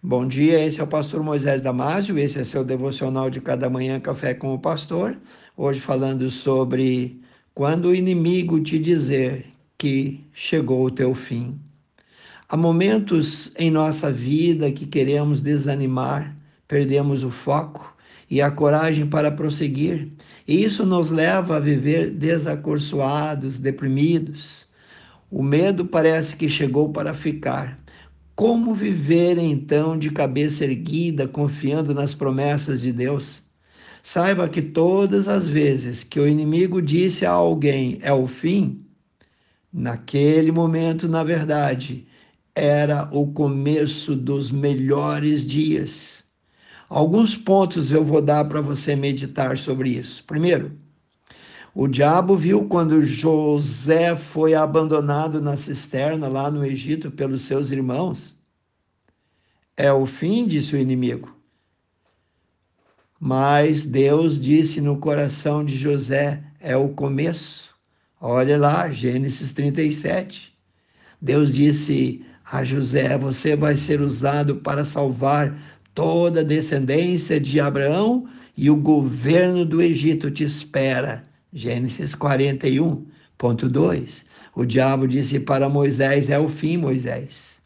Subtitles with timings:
[0.00, 3.98] Bom dia, esse é o pastor Moisés Damásio, esse é seu devocional de cada manhã
[3.98, 5.16] Café com o Pastor.
[5.56, 7.20] Hoje falando sobre
[7.52, 11.58] quando o inimigo te dizer que chegou o teu fim.
[12.48, 16.32] Há momentos em nossa vida que queremos desanimar,
[16.68, 17.92] perdemos o foco
[18.30, 20.12] e a coragem para prosseguir,
[20.46, 24.64] e isso nos leva a viver desacorçoados, deprimidos.
[25.28, 27.76] O medo parece que chegou para ficar
[28.38, 33.42] como viver então de cabeça erguida, confiando nas promessas de Deus?
[34.00, 38.86] Saiba que todas as vezes que o inimigo disse a alguém é o fim,
[39.72, 42.06] naquele momento, na verdade,
[42.54, 46.22] era o começo dos melhores dias.
[46.88, 50.22] Alguns pontos eu vou dar para você meditar sobre isso.
[50.22, 50.78] Primeiro,
[51.74, 58.36] o diabo viu quando José foi abandonado na cisterna lá no Egito pelos seus irmãos.
[59.76, 61.36] É o fim, disse o inimigo.
[63.20, 67.74] Mas Deus disse no coração de José: é o começo.
[68.20, 70.52] Olha lá, Gênesis 37.
[71.20, 75.56] Deus disse a José: Você vai ser usado para salvar
[75.94, 81.27] toda a descendência de Abraão e o governo do Egito te espera.
[81.52, 84.24] Gênesis 41.2.
[84.54, 87.56] O diabo disse para Moisés: É o fim, Moisés.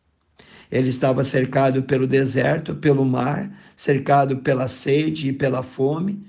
[0.71, 6.21] Ele estava cercado pelo deserto, pelo mar, cercado pela sede e pela fome,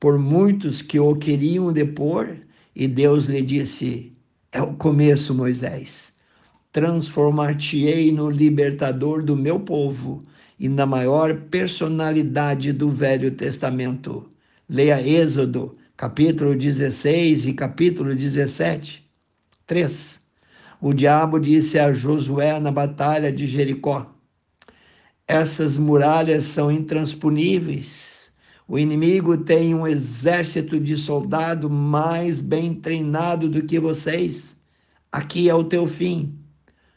[0.00, 2.34] por muitos que o queriam depor,
[2.74, 4.10] e Deus lhe disse:
[4.50, 6.10] É o começo, Moisés.
[6.72, 10.22] Transformar-te-ei no libertador do meu povo
[10.58, 14.26] e na maior personalidade do Velho Testamento.
[14.66, 19.08] Leia Êxodo, capítulo 16 e capítulo 17.
[19.68, 20.20] 3
[20.80, 24.12] o diabo disse a Josué na batalha de Jericó:
[25.28, 28.32] Essas muralhas são intransponíveis.
[28.66, 34.56] O inimigo tem um exército de soldado mais bem treinado do que vocês.
[35.12, 36.36] Aqui é o teu fim.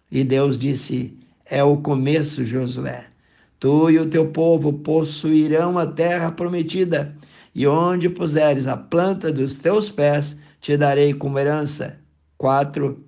[0.10, 1.16] E Deus disse:
[1.46, 3.15] É o começo, Josué.
[3.60, 7.16] Tu e o teu povo possuirão a terra prometida,
[7.54, 11.98] e onde puseres a planta dos teus pés, te darei como herança.
[12.38, 13.06] 4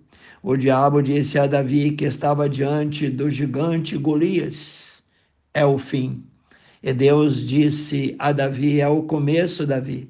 [0.49, 5.03] o diabo disse a Davi que estava diante do gigante Golias:
[5.53, 6.23] É o fim.
[6.81, 10.07] E Deus disse a Davi: É o começo, Davi.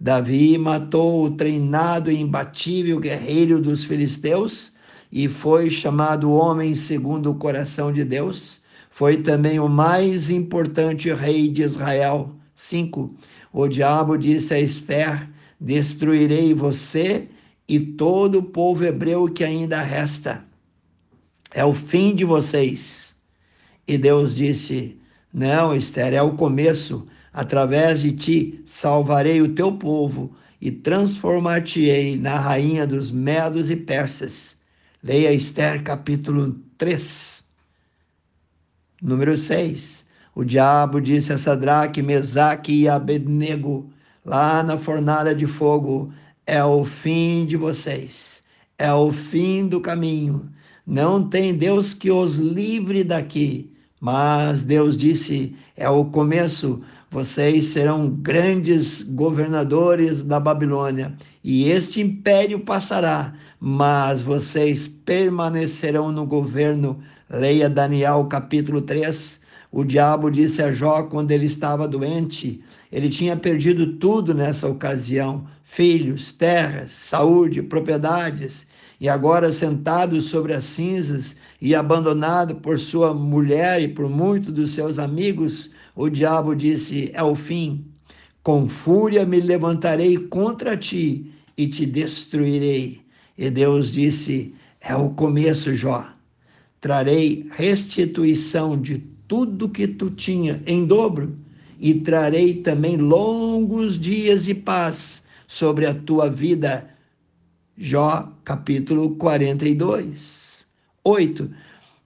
[0.00, 4.72] Davi matou o treinado e imbatível guerreiro dos filisteus
[5.12, 8.61] e foi chamado homem segundo o coração de Deus.
[8.92, 12.30] Foi também o mais importante rei de Israel.
[12.54, 13.16] 5.
[13.50, 17.26] O diabo disse a Esther: Destruirei você
[17.66, 20.44] e todo o povo hebreu que ainda resta.
[21.54, 23.16] É o fim de vocês.
[23.88, 25.00] E Deus disse:
[25.32, 27.06] Não, Esther, é o começo.
[27.32, 34.54] Através de ti salvarei o teu povo e transformar-te-ei na rainha dos medos e persas.
[35.02, 37.41] Leia Esther capítulo 3.
[39.02, 40.04] Número 6.
[40.32, 43.90] O diabo disse a Sadraque, Mesaque e Abednego,
[44.24, 46.12] lá na fornalha de fogo:
[46.46, 48.44] é o fim de vocês,
[48.78, 50.48] é o fim do caminho.
[50.86, 56.80] Não tem Deus que os livre daqui, mas Deus disse: é o começo.
[57.10, 61.12] Vocês serão grandes governadores da Babilônia,
[61.42, 67.02] e este império passará, mas vocês permanecerão no governo.
[67.32, 69.40] Leia Daniel capítulo 3.
[69.72, 72.62] O diabo disse a Jó quando ele estava doente,
[72.92, 78.66] ele tinha perdido tudo nessa ocasião: filhos, terras, saúde, propriedades,
[79.00, 84.72] e agora sentado sobre as cinzas e abandonado por sua mulher e por muitos dos
[84.72, 87.82] seus amigos, o diabo disse: É o fim.
[88.42, 93.00] Com fúria me levantarei contra ti e te destruirei.
[93.38, 96.12] E Deus disse: É o começo, Jó.
[96.82, 98.98] Trarei restituição de
[99.28, 101.38] tudo que tu tinha em dobro
[101.78, 106.88] e trarei também longos dias de paz sobre a tua vida.
[107.78, 110.66] Jó, capítulo 42.
[111.04, 111.48] 8.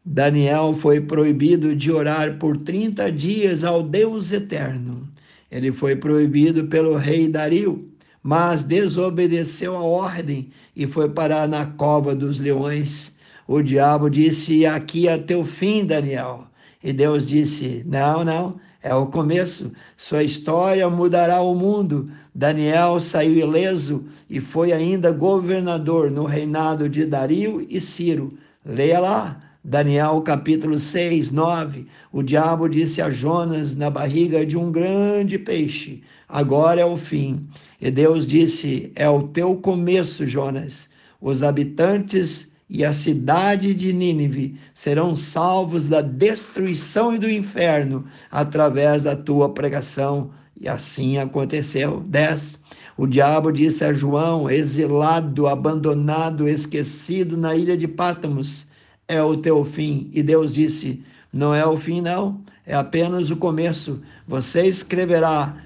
[0.05, 5.09] Daniel foi proibido de orar por 30 dias ao Deus eterno.
[5.51, 7.91] Ele foi proibido pelo rei Dario,
[8.23, 13.16] mas desobedeceu a ordem e foi parar na cova dos leões.
[13.49, 16.47] O diabo disse: Aqui é teu fim, Daniel.
[16.83, 19.73] E Deus disse: Não, não, é o começo.
[19.97, 22.11] Sua história mudará o mundo.
[22.35, 28.37] Daniel saiu ileso e foi ainda governador no reinado de Dario e Ciro.
[28.65, 34.73] Leia lá, Daniel capítulo 6, 9, o diabo disse a Jonas na barriga de um
[34.73, 37.49] grande peixe: Agora é o fim.
[37.81, 40.89] E Deus disse: É o teu começo, Jonas.
[41.21, 49.03] Os habitantes e a cidade de Nínive serão salvos da destruição e do inferno através
[49.03, 50.31] da tua pregação.
[50.59, 52.01] E assim aconteceu.
[52.07, 52.59] 10.
[52.97, 58.67] O diabo disse a João, exilado, abandonado, esquecido na ilha de Pátamos:
[59.07, 60.11] é o teu fim.
[60.13, 61.03] E Deus disse:
[61.33, 64.01] Não é o fim, não, é apenas o começo.
[64.27, 65.57] Você escreverá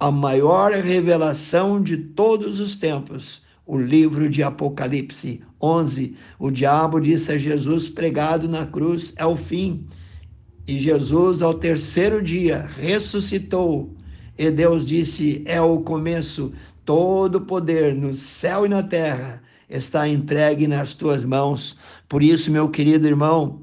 [0.00, 6.16] a maior revelação de todos os tempos, o livro de Apocalipse 11.
[6.38, 9.86] O diabo disse a Jesus pregado na cruz: É o fim.
[10.66, 13.94] E Jesus, ao terceiro dia, ressuscitou.
[14.38, 16.52] E Deus disse: É o começo.
[16.84, 21.76] Todo poder no céu e na terra está entregue nas tuas mãos.
[22.08, 23.60] Por isso, meu querido irmão,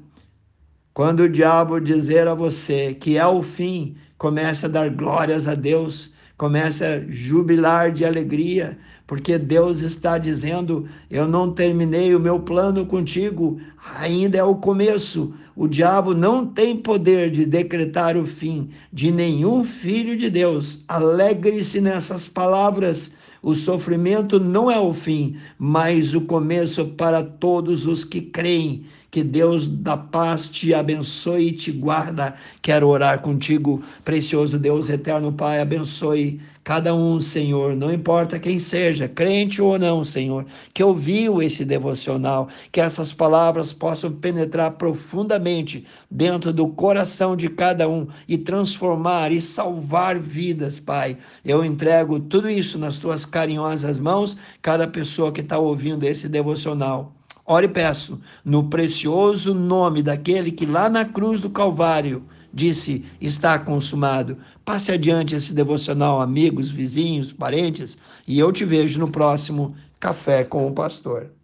[0.94, 5.56] quando o diabo dizer a você que é o fim, comece a dar glórias a
[5.56, 12.40] Deus, comece a jubilar de alegria, porque Deus está dizendo: Eu não terminei o meu
[12.40, 13.58] plano contigo,
[13.98, 15.32] ainda é o começo.
[15.54, 20.80] O diabo não tem poder de decretar o fim de nenhum filho de Deus.
[20.86, 23.10] Alegre-se nessas palavras
[23.42, 28.84] o sofrimento não é o fim, mas o começo para todos os que creem.
[29.16, 32.34] Que Deus da paz te abençoe e te guarda.
[32.60, 39.08] Quero orar contigo, precioso Deus eterno Pai, abençoe cada um, Senhor, não importa quem seja,
[39.08, 46.52] crente ou não, Senhor, que ouviu esse devocional, que essas palavras possam penetrar profundamente dentro
[46.52, 51.16] do coração de cada um e transformar e salvar vidas, Pai.
[51.42, 57.15] Eu entrego tudo isso nas tuas carinhosas mãos, cada pessoa que está ouvindo esse devocional.
[57.46, 63.56] Ore e peço, no precioso nome daquele que lá na cruz do Calvário disse: está
[63.58, 64.36] consumado.
[64.64, 67.96] Passe adiante esse devocional, amigos, vizinhos, parentes,
[68.26, 71.35] e eu te vejo no próximo Café com o Pastor.